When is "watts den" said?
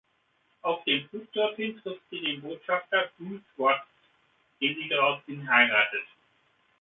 3.57-4.73